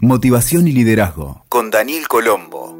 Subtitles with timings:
[0.00, 2.72] Motivación y liderazgo con Daniel Colombo.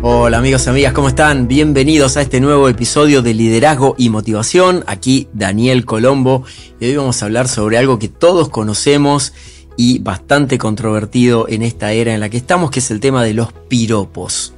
[0.00, 1.46] Hola amigos y amigas, ¿cómo están?
[1.46, 4.82] Bienvenidos a este nuevo episodio de Liderazgo y Motivación.
[4.86, 6.44] Aquí Daniel Colombo
[6.80, 9.34] y hoy vamos a hablar sobre algo que todos conocemos
[9.76, 13.34] y bastante controvertido en esta era en la que estamos, que es el tema de
[13.34, 14.54] los piropos.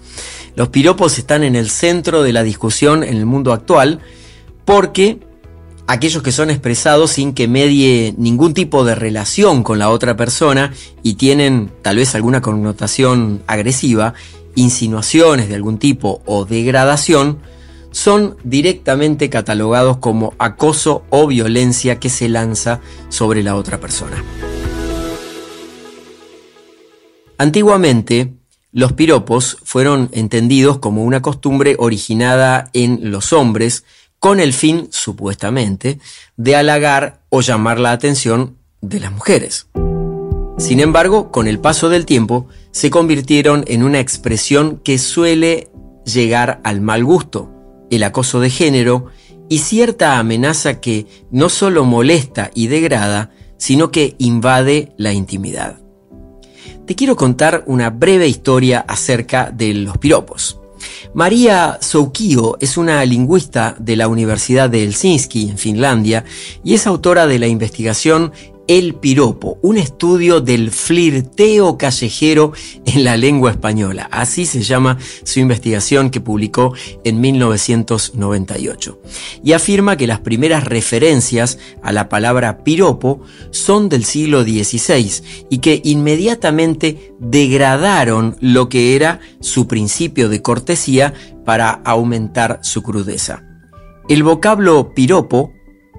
[0.55, 3.98] Los piropos están en el centro de la discusión en el mundo actual
[4.64, 5.18] porque
[5.89, 10.73] aquellos que son expresados sin que medie ningún tipo de relación con la otra persona
[11.02, 14.12] y tienen tal vez alguna connotación agresiva,
[14.55, 17.38] insinuaciones de algún tipo o degradación,
[17.91, 24.23] son directamente catalogados como acoso o violencia que se lanza sobre la otra persona.
[27.38, 28.34] Antiguamente,
[28.73, 33.84] los piropos fueron entendidos como una costumbre originada en los hombres
[34.28, 36.00] con el fin, supuestamente,
[36.37, 39.68] de halagar o llamar la atención de las mujeres.
[40.59, 45.71] Sin embargo, con el paso del tiempo, se convirtieron en una expresión que suele
[46.04, 47.51] llegar al mal gusto,
[47.90, 49.06] el acoso de género
[49.49, 55.80] y cierta amenaza que no solo molesta y degrada, sino que invade la intimidad.
[56.87, 60.57] Te quiero contar una breve historia acerca de los piropos.
[61.15, 66.25] María Soukio es una lingüista de la Universidad de Helsinki, en Finlandia,
[66.65, 68.32] y es autora de la investigación
[68.69, 72.53] el piropo, un estudio del flirteo callejero
[72.84, 74.09] en la lengua española.
[74.12, 79.00] Así se llama su investigación que publicó en 1998.
[79.43, 85.59] Y afirma que las primeras referencias a la palabra piropo son del siglo XVI y
[85.59, 91.15] que inmediatamente degradaron lo que era su principio de cortesía
[91.47, 93.44] para aumentar su crudeza.
[94.11, 95.53] El vocablo piropo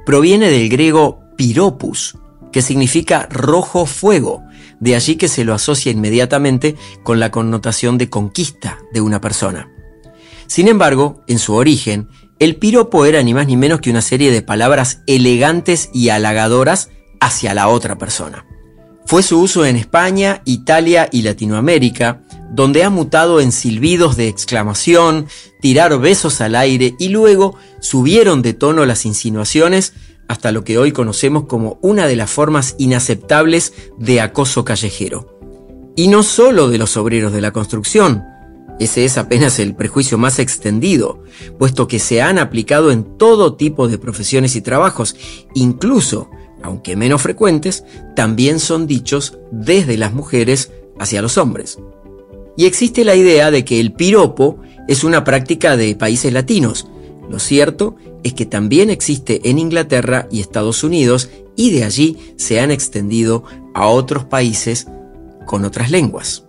[0.05, 2.15] proviene del griego piropus,
[2.51, 4.43] que significa rojo fuego,
[4.79, 9.69] de allí que se lo asocia inmediatamente con la connotación de conquista de una persona.
[10.47, 12.09] Sin embargo, en su origen,
[12.39, 16.89] el piropo era ni más ni menos que una serie de palabras elegantes y halagadoras
[17.19, 18.45] hacia la otra persona.
[19.05, 22.21] Fue su uso en España, Italia y Latinoamérica,
[22.51, 25.27] donde ha mutado en silbidos de exclamación,
[25.61, 29.93] tirar besos al aire y luego subieron de tono las insinuaciones
[30.29, 35.39] hasta lo que hoy conocemos como una de las formas inaceptables de acoso callejero.
[35.95, 38.23] Y no solo de los obreros de la construcción,
[38.79, 41.23] ese es apenas el prejuicio más extendido,
[41.57, 45.15] puesto que se han aplicado en todo tipo de profesiones y trabajos,
[45.55, 46.29] incluso,
[46.63, 47.83] aunque menos frecuentes,
[48.15, 51.79] también son dichos desde las mujeres hacia los hombres.
[52.55, 56.87] Y existe la idea de que el piropo es una práctica de países latinos.
[57.29, 62.59] Lo cierto es que también existe en Inglaterra y Estados Unidos y de allí se
[62.59, 64.87] han extendido a otros países
[65.45, 66.45] con otras lenguas.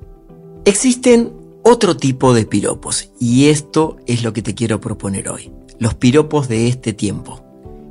[0.64, 1.32] Existen
[1.62, 5.52] otro tipo de piropos y esto es lo que te quiero proponer hoy.
[5.78, 7.44] Los piropos de este tiempo,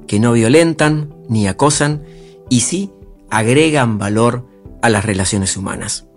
[0.07, 2.03] que no violentan ni acosan
[2.49, 2.91] y sí
[3.29, 4.47] agregan valor
[4.81, 6.07] a las relaciones humanas.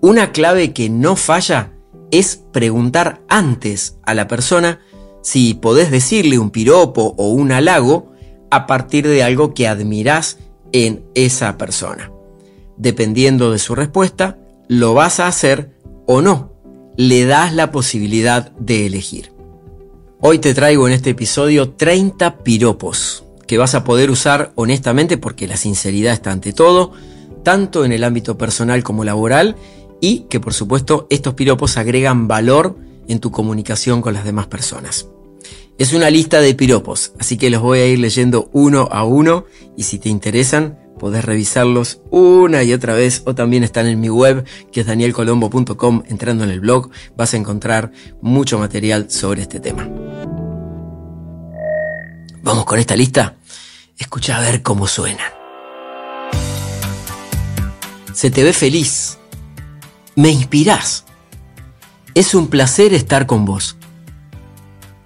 [0.00, 1.72] Una clave que no falla
[2.10, 4.80] es preguntar antes a la persona
[5.22, 8.12] si podés decirle un piropo o un halago
[8.50, 10.38] a partir de algo que admirás
[10.72, 12.10] en esa persona.
[12.76, 15.72] Dependiendo de su respuesta, lo vas a hacer
[16.06, 16.52] o no.
[16.96, 19.32] Le das la posibilidad de elegir.
[20.20, 25.48] Hoy te traigo en este episodio 30 piropos que vas a poder usar honestamente porque
[25.48, 26.92] la sinceridad está ante todo,
[27.42, 29.56] tanto en el ámbito personal como laboral,
[30.00, 32.76] y que por supuesto estos piropos agregan valor
[33.08, 35.08] en tu comunicación con las demás personas.
[35.78, 39.44] Es una lista de piropos, así que los voy a ir leyendo uno a uno
[39.76, 44.10] y si te interesan podés revisarlos una y otra vez o también están en mi
[44.10, 46.02] web que es danielcolombo.com.
[46.08, 49.88] Entrando en el blog vas a encontrar mucho material sobre este tema.
[52.42, 53.36] Vamos con esta lista.
[53.96, 55.32] Escucha a ver cómo suena.
[58.12, 59.18] Se te ve feliz.
[60.16, 61.04] Me inspirás.
[62.18, 63.76] Es un placer estar con vos.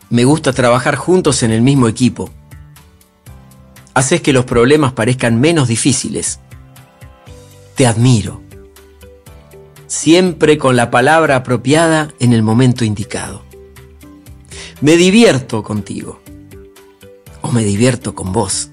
[0.09, 2.31] Me gusta trabajar juntos en el mismo equipo.
[3.93, 6.41] Haces que los problemas parezcan menos difíciles.
[7.75, 8.41] Te admiro.
[9.87, 13.43] Siempre con la palabra apropiada en el momento indicado.
[14.81, 16.19] Me divierto contigo.
[17.43, 18.71] O me divierto con vos.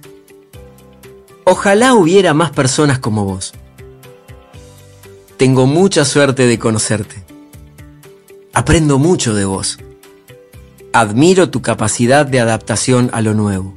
[1.43, 3.51] Ojalá hubiera más personas como vos.
[5.35, 7.28] Tengo mucha suerte de conocerte.
[8.53, 9.77] Aprendo mucho de vos.
[10.91, 13.75] Admiro tu capacidad de adaptación a lo nuevo.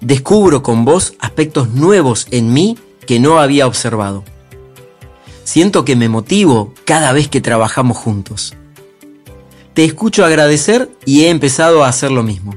[0.00, 2.76] Descubro con vos aspectos nuevos en mí
[3.06, 4.24] que no había observado.
[5.44, 8.54] Siento que me motivo cada vez que trabajamos juntos.
[9.74, 12.56] Te escucho agradecer y he empezado a hacer lo mismo.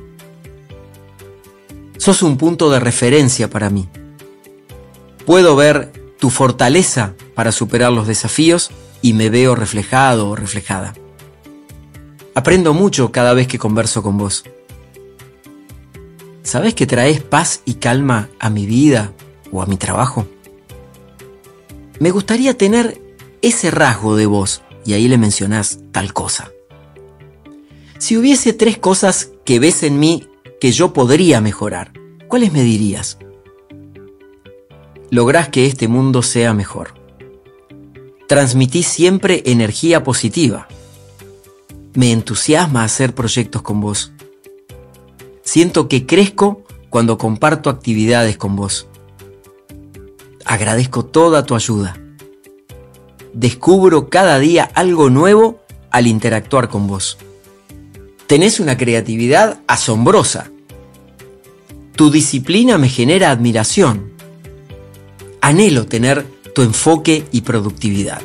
[1.97, 3.87] Sos un punto de referencia para mí.
[5.27, 8.71] Puedo ver tu fortaleza para superar los desafíos
[9.05, 10.95] y me veo reflejado o reflejada.
[12.33, 14.45] Aprendo mucho cada vez que converso con vos.
[16.41, 19.13] ¿Sabes que traes paz y calma a mi vida
[19.51, 20.25] o a mi trabajo?
[21.99, 22.99] Me gustaría tener
[23.43, 26.51] ese rasgo de vos y ahí le mencionás tal cosa.
[27.99, 30.27] Si hubiese tres cosas que ves en mí
[30.59, 31.93] que yo podría mejorar,
[32.27, 33.19] ¿cuáles me dirías?
[35.11, 37.04] Lográs que este mundo sea mejor.
[38.27, 40.67] Transmitís siempre energía positiva.
[41.93, 44.11] Me entusiasma hacer proyectos con vos.
[45.43, 48.87] Siento que crezco cuando comparto actividades con vos.
[50.45, 51.97] Agradezco toda tu ayuda.
[53.33, 55.59] Descubro cada día algo nuevo
[55.91, 57.17] al interactuar con vos
[58.27, 60.51] tenés una creatividad asombrosa.
[61.95, 64.11] Tu disciplina me genera admiración.
[65.41, 66.25] Anhelo tener
[66.55, 68.21] tu enfoque y productividad.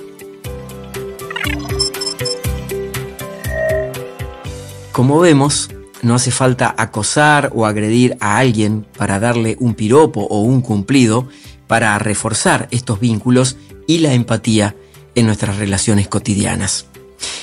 [4.93, 5.69] Como vemos,
[6.03, 11.29] no hace falta acosar o agredir a alguien para darle un piropo o un cumplido
[11.67, 13.57] para reforzar estos vínculos
[13.89, 14.77] y la empatía
[15.17, 16.87] en nuestras relaciones cotidianas.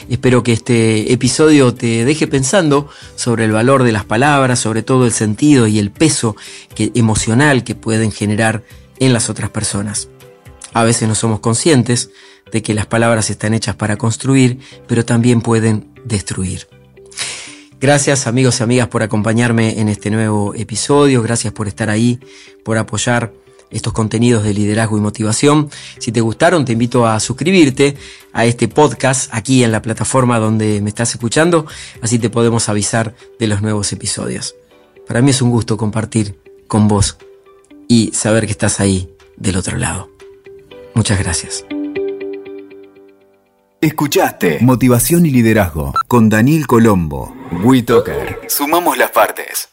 [0.09, 2.87] Espero que este episodio te deje pensando
[3.17, 6.37] sobre el valor de las palabras, sobre todo el sentido y el peso
[6.77, 8.63] emocional que pueden generar
[8.99, 10.07] en las otras personas.
[10.77, 12.11] A veces no somos conscientes
[12.51, 16.67] de que las palabras están hechas para construir, pero también pueden destruir.
[17.81, 22.19] Gracias amigos y amigas por acompañarme en este nuevo episodio, gracias por estar ahí,
[22.63, 23.33] por apoyar
[23.71, 25.71] estos contenidos de liderazgo y motivación.
[25.97, 27.97] Si te gustaron, te invito a suscribirte
[28.31, 31.65] a este podcast aquí en la plataforma donde me estás escuchando,
[32.03, 34.53] así te podemos avisar de los nuevos episodios.
[35.07, 37.17] Para mí es un gusto compartir con vos
[37.87, 40.16] y saber que estás ahí del otro lado.
[40.97, 41.63] Muchas gracias.
[43.81, 47.35] Escuchaste Motivación y Liderazgo con Daniel Colombo.
[47.63, 48.39] WeToker.
[48.47, 49.69] Sumamos las partes.